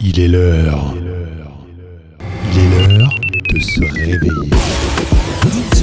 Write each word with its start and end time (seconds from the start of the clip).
Il 0.00 0.20
est 0.20 0.28
l'heure. 0.28 0.94
Il 2.52 2.58
est 2.60 2.98
l'heure 2.98 3.14
de 3.52 3.58
se 3.58 3.80
réveiller. 3.80 4.50
DJ 5.44 5.82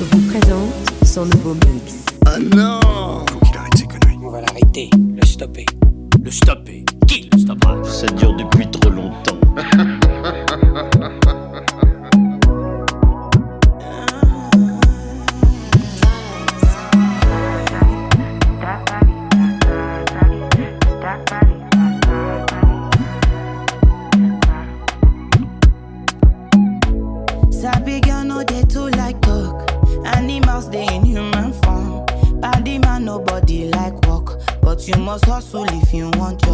vous 0.00 0.20
présente 0.30 0.72
son 1.02 1.24
nouveau 1.24 1.54
mix. 1.54 2.04
Ah 2.26 2.38
non 2.38 2.80
Faut 3.30 3.38
qu'il 3.46 3.56
arrête 3.56 3.76
ses 3.76 3.86
conneries. 3.86 4.18
On 4.22 4.30
va 4.30 4.42
l'arrêter, 4.42 4.90
le 4.94 5.26
stopper. 5.26 5.64
Le 6.22 6.30
stopper 6.30 6.84
Qui 7.06 7.30
le 7.32 7.38
stoppera? 7.38 7.82
Ça 7.84 8.06
dure 8.08 8.36
depuis 8.36 8.70
trop 8.70 8.90
longtemps. 8.90 9.38
if 35.88 35.94
you 35.94 36.10
want 36.20 36.47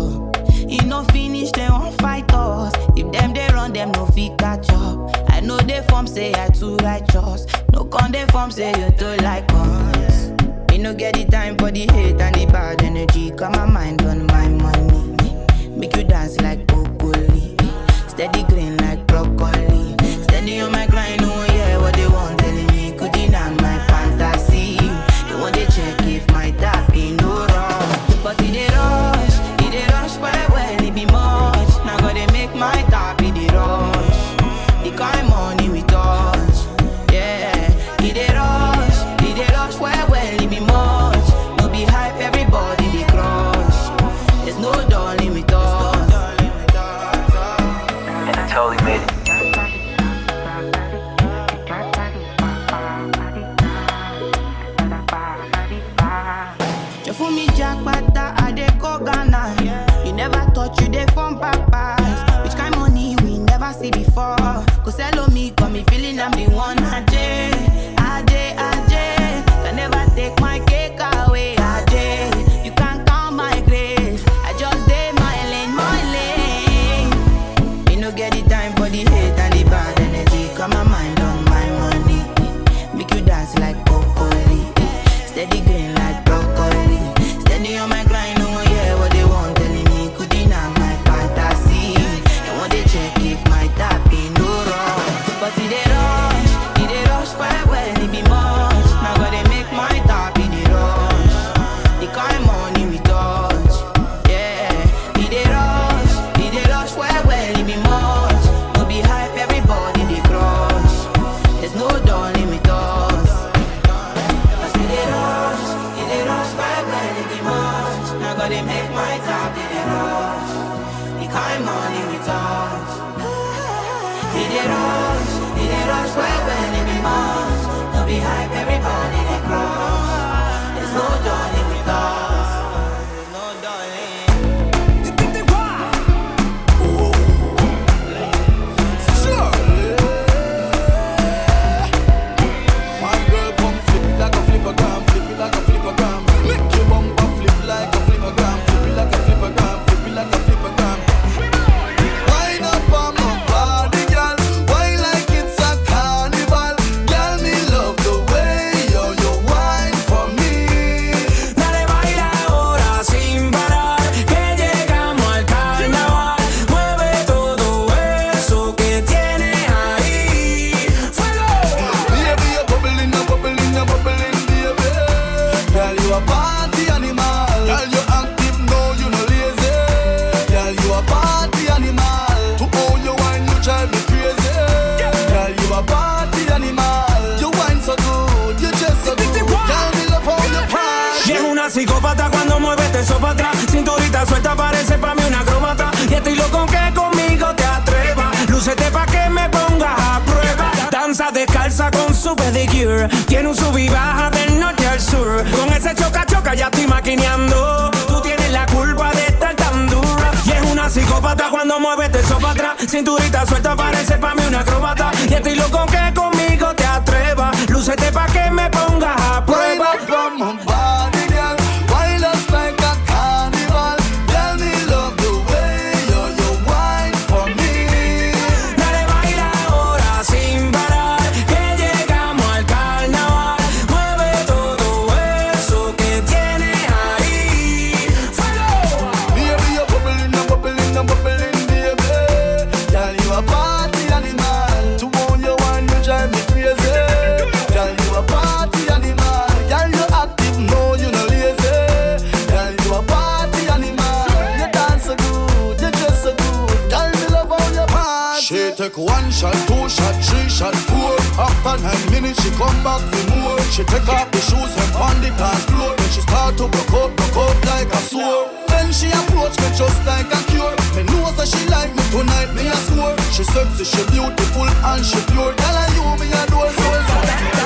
She 263.75 263.83
take 263.83 264.07
off 264.07 264.31
the 264.31 264.39
shoes 264.39 264.71
and 264.71 264.95
on 264.95 265.19
the 265.19 265.35
dance 265.35 265.65
floor. 265.67 265.97
Then 265.99 266.09
she 266.15 266.21
start 266.21 266.57
to 266.59 266.71
broke 266.87 267.11
out, 267.35 267.59
like 267.67 267.91
a 267.91 267.99
sore. 268.07 268.47
When 268.71 268.93
she 268.93 269.11
approach 269.11 269.59
me 269.59 269.67
just 269.75 269.99
like 270.07 270.31
a 270.31 270.39
cure. 270.47 270.71
Me 270.95 271.03
know 271.11 271.27
that 271.35 271.49
she 271.51 271.59
like 271.67 271.91
me 271.91 272.03
tonight, 272.15 272.55
me 272.55 272.71
a 272.71 272.77
score. 272.87 273.19
She 273.35 273.43
sexy, 273.43 273.83
she 273.83 274.03
beautiful 274.15 274.71
and 274.71 275.03
she 275.05 275.19
pure. 275.27 275.51
Tell 275.59 275.75
her 275.75 275.91
you 275.91 276.07
me 276.23 276.31
adore 276.31 276.71
so. 276.71 276.89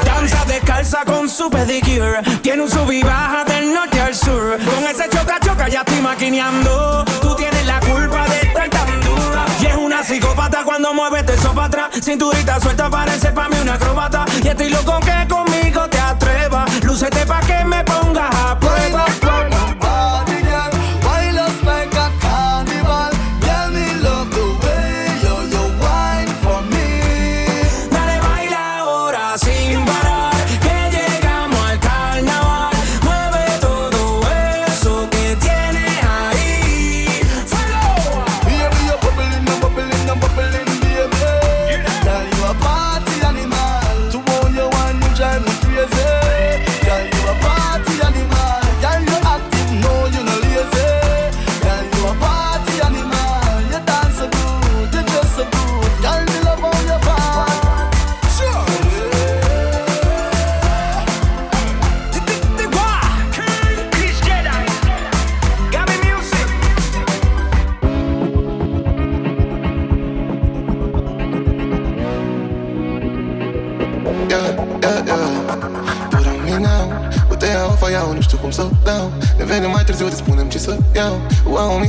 Danza 0.02 0.44
descalza 0.46 1.04
con 1.04 1.28
su 1.28 1.50
pedicure. 1.50 2.22
Tiene 2.40 2.62
un 2.62 2.70
sub 2.70 2.90
y 2.90 3.02
baja 3.02 3.44
del 3.44 3.74
norte 3.74 4.00
al 4.00 4.14
sur. 4.14 4.56
Con 4.64 4.84
ese 4.88 5.10
choca 5.10 5.38
choca 5.44 5.68
ya 5.68 5.80
estoy 5.80 6.00
maquineando. 6.00 7.04
Tú 7.20 7.36
tienes 7.36 7.66
la 7.66 7.80
culpa 7.80 8.24
de 8.28 8.48
estar 8.48 8.70
tan 8.70 8.98
dura. 9.02 9.44
Y 9.60 9.66
es 9.66 9.76
una 9.76 10.02
psicópata 10.02 10.64
cuando 10.64 10.94
mueve 10.94 11.22
eso 11.30 11.52
atrás. 11.60 11.90
Cinturita 12.02 12.58
suelta 12.60 12.88
parece 12.88 13.30
para 13.32 13.50
mí 13.50 13.56
una 13.60 13.74
acrobata. 13.74 14.24
Y 14.42 14.48
estoy 14.48 14.70
loco 14.70 14.98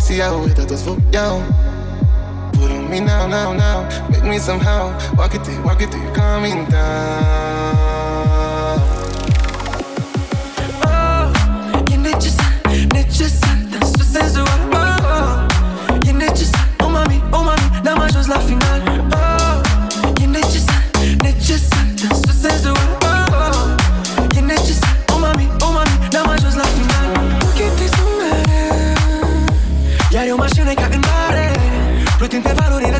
See, 0.10 0.18
how 0.18 0.44
it 0.44 0.56
does 0.56 0.84
for 0.84 0.96
you. 0.96 1.44
Put 2.54 2.72
on 2.72 2.90
me 2.90 3.00
now, 3.00 3.28
now, 3.28 3.54
now. 3.54 4.10
Make 4.10 4.24
me 4.24 4.40
somehow. 4.40 4.90
Walk 5.16 5.36
it, 5.36 5.46
through, 5.46 5.62
walk 5.62 5.84
it, 5.84 5.92
through, 5.92 6.12
calming 6.16 6.66
down. 6.66 7.99
바로 32.60 32.80
리라 32.80 32.99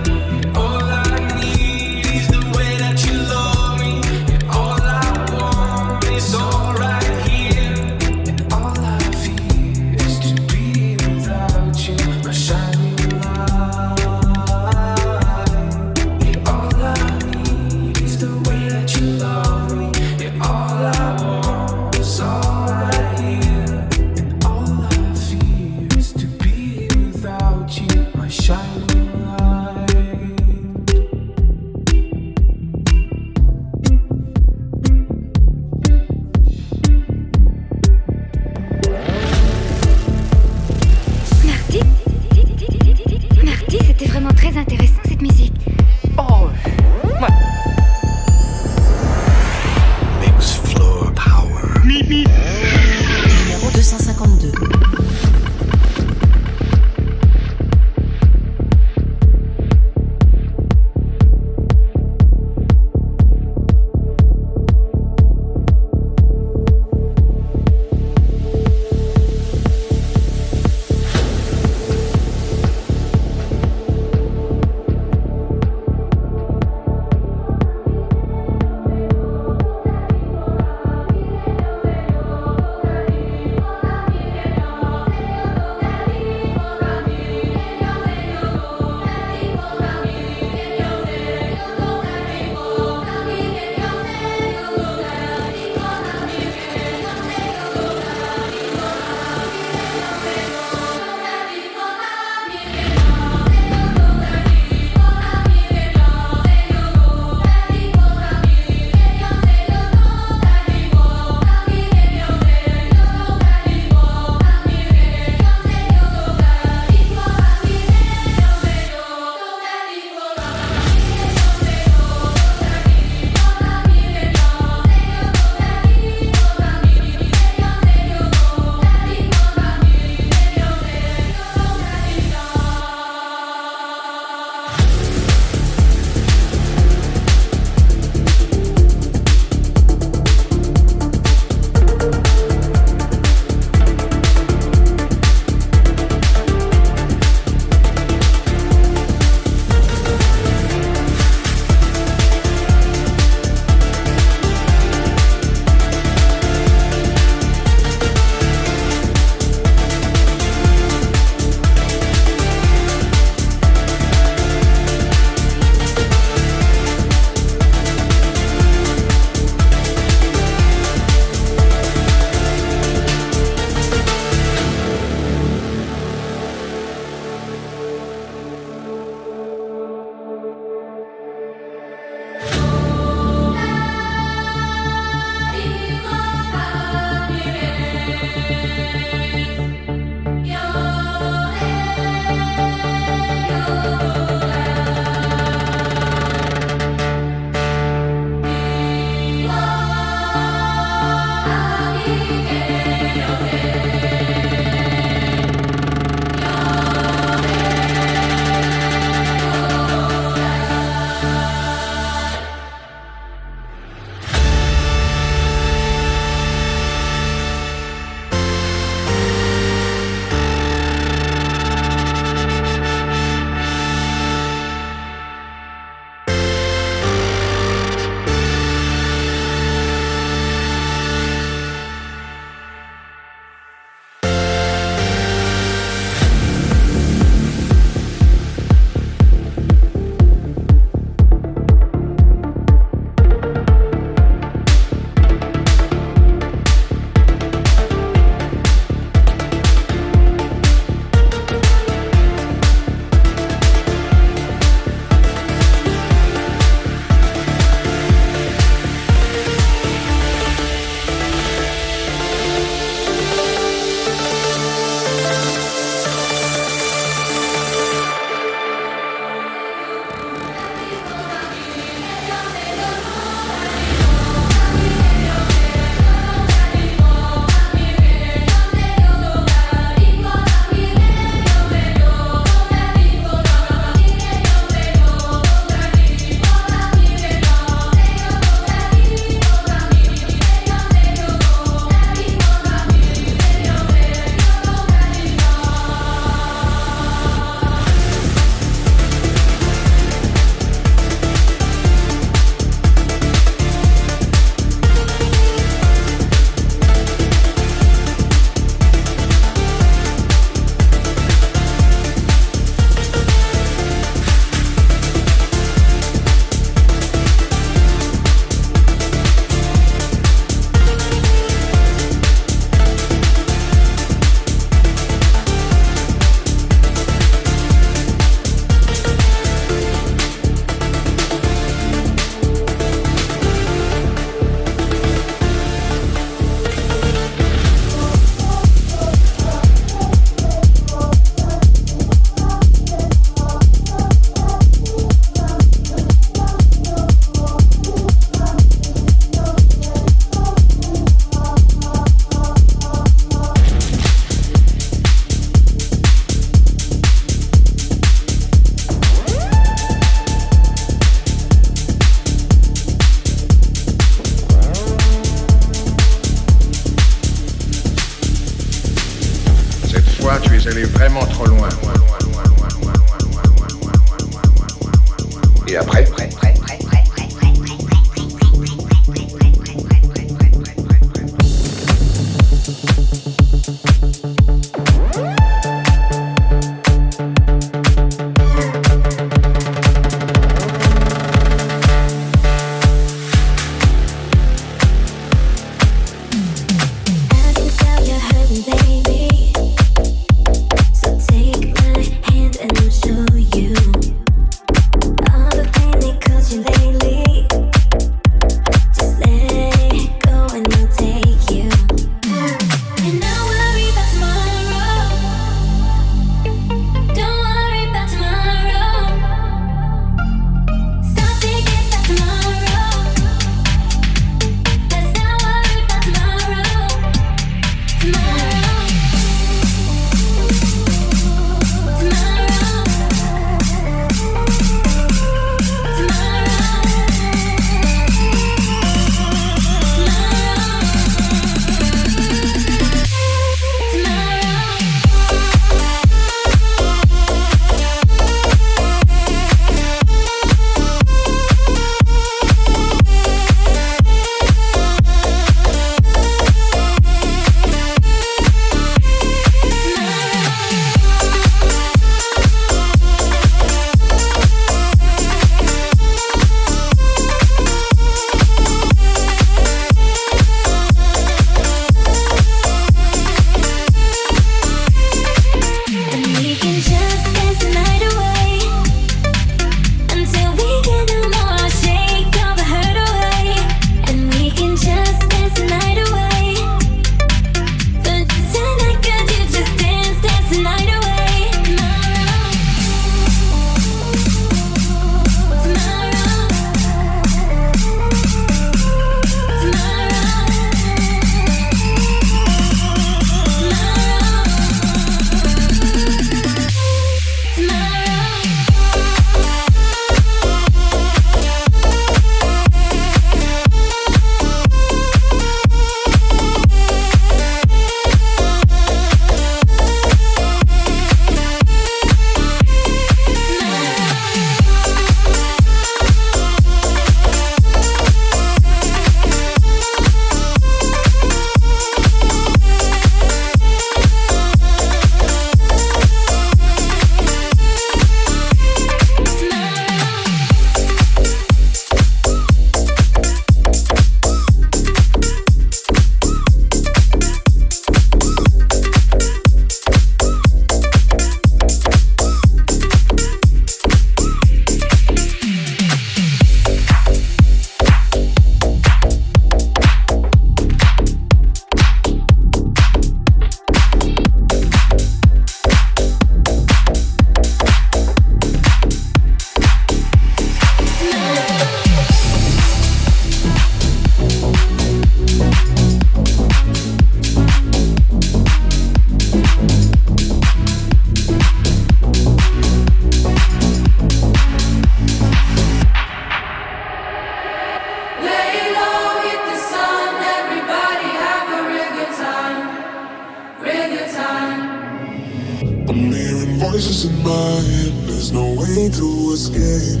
way 598.76 598.88
to 598.88 599.32
escape. 599.34 600.00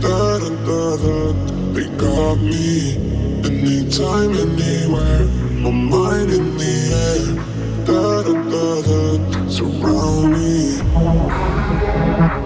Da 0.00 0.38
da 0.38 0.50
da 0.66 0.96
da. 0.96 1.32
They 1.74 1.88
got 1.96 2.36
me 2.36 2.96
anytime, 3.44 4.32
anywhere. 4.34 5.24
My 5.62 5.70
mind 5.70 6.30
in 6.30 6.49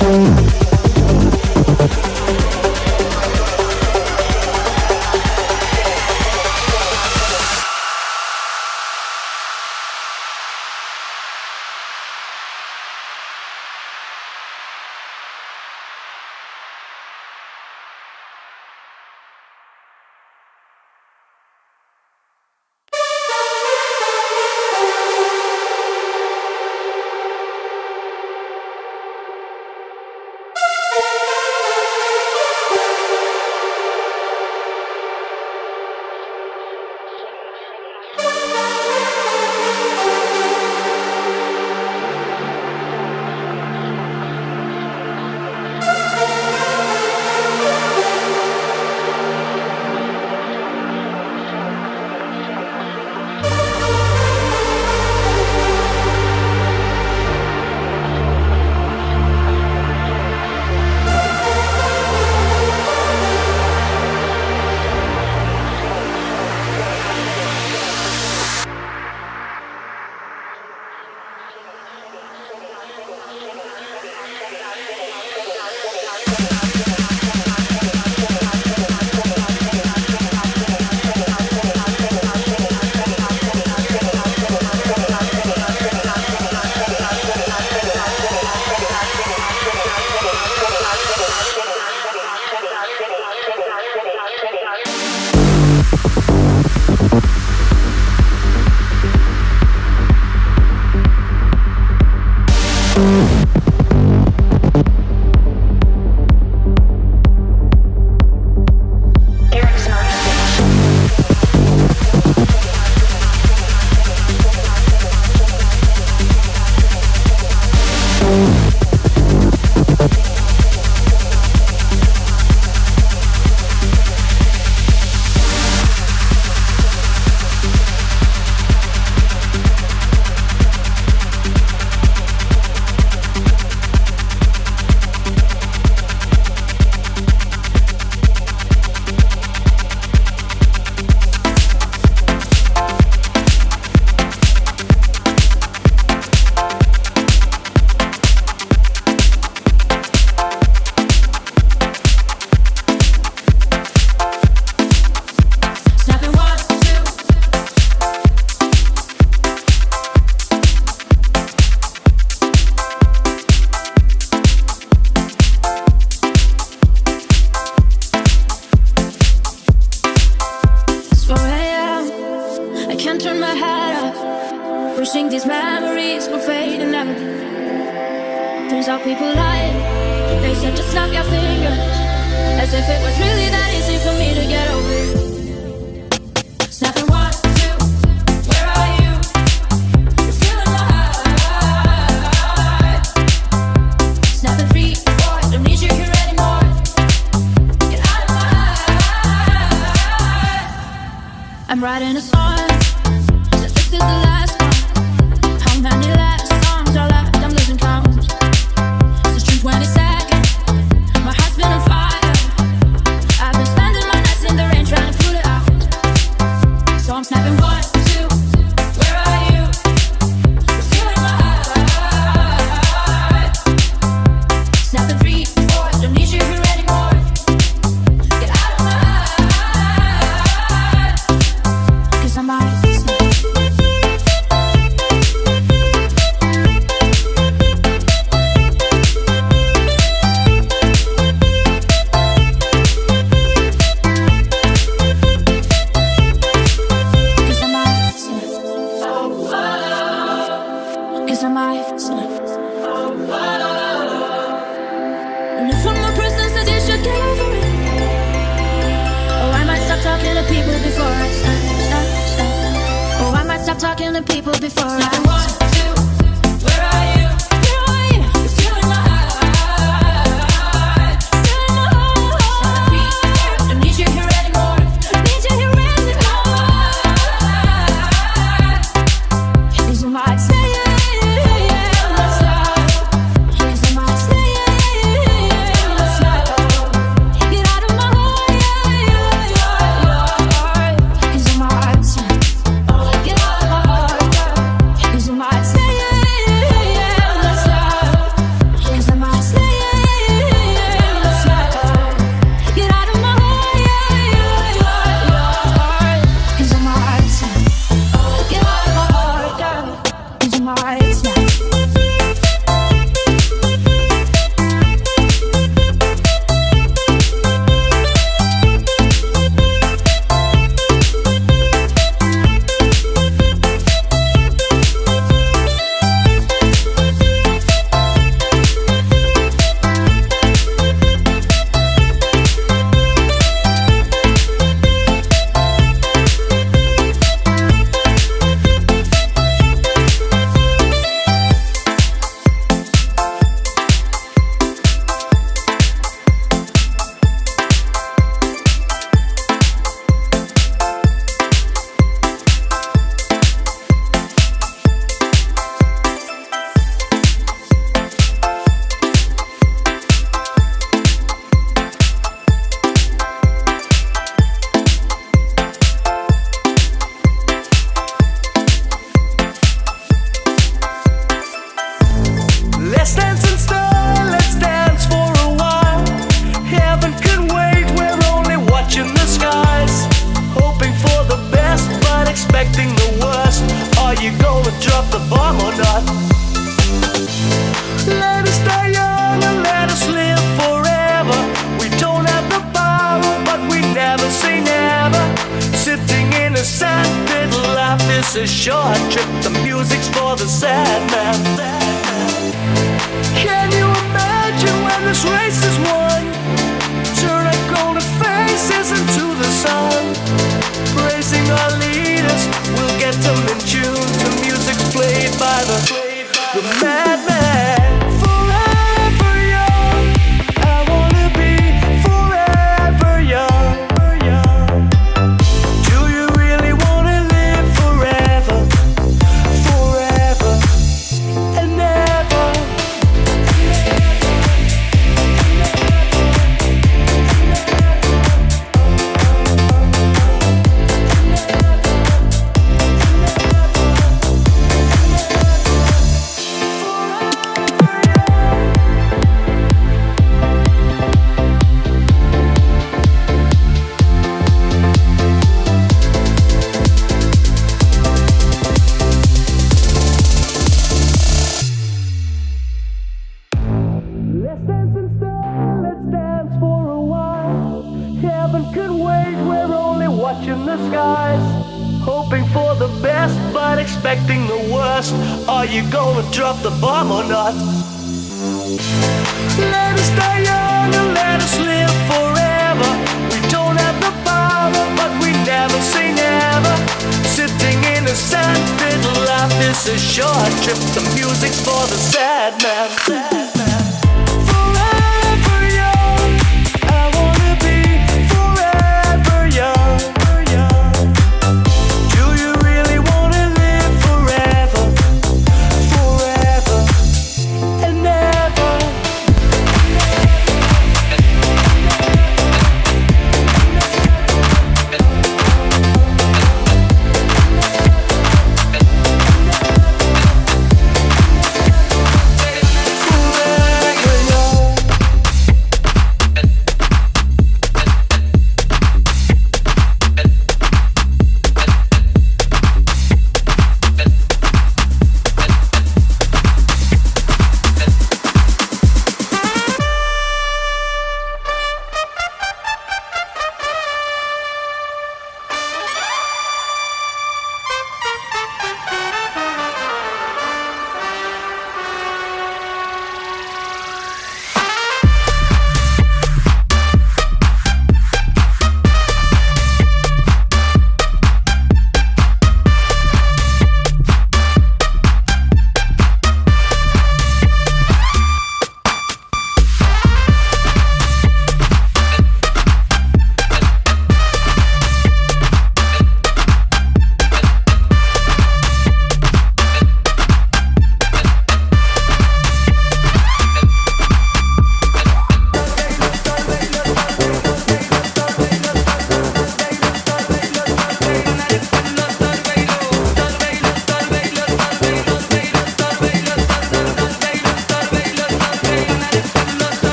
Thank 0.00 0.47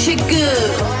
she 0.00 0.16
good. 0.16 0.99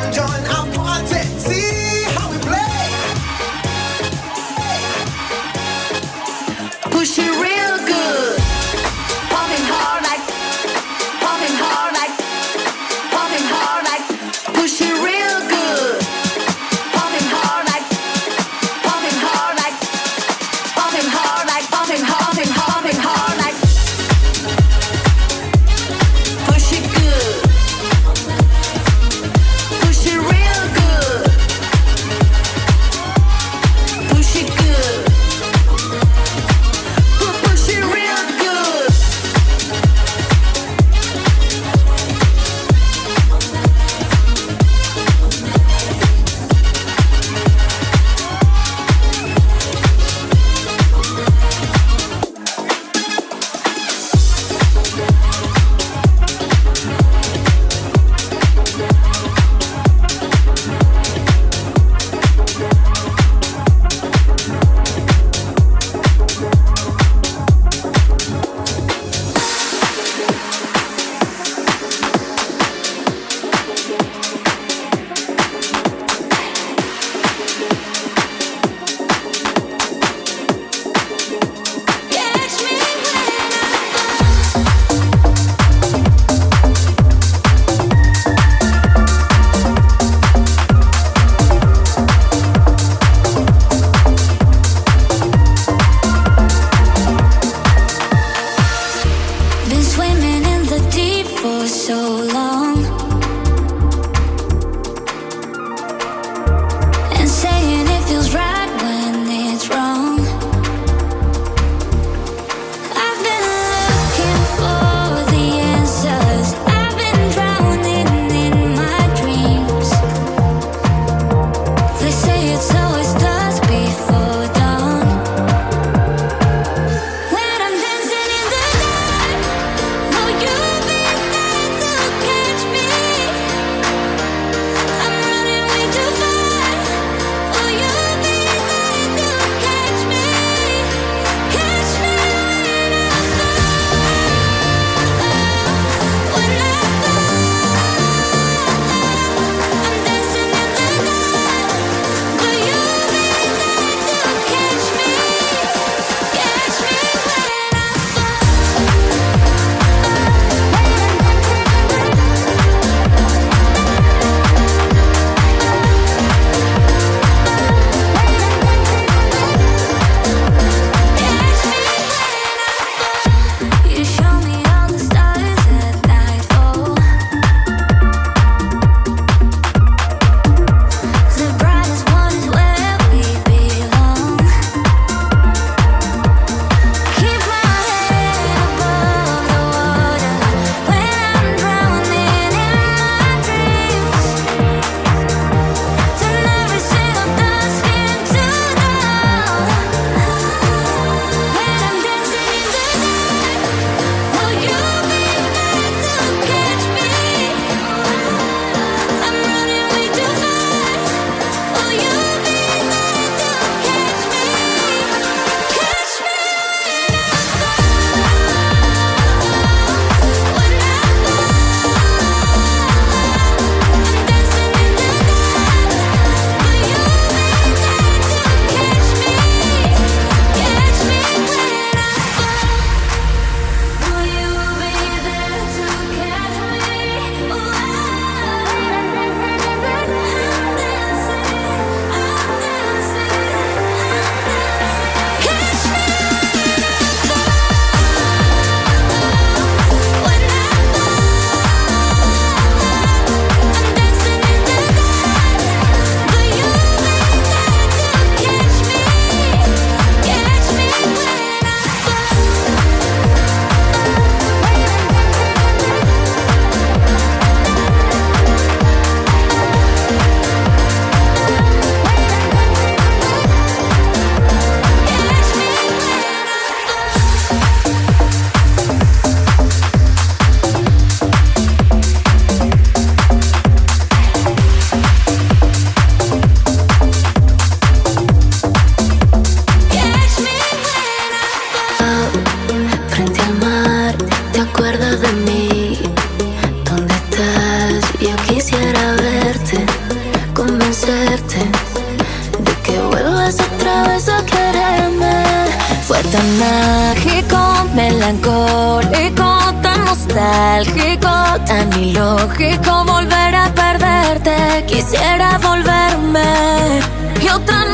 Tan 312.20 312.38
ilógico 312.38 313.04
volver 313.04 313.54
a 313.54 313.72
perderte. 313.74 314.84
Quisiera 314.86 315.58
volverme 315.58 317.00
y 317.42 317.48
otra 317.48 317.89